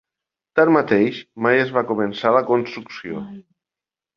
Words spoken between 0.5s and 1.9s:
Tanmateix, mai es va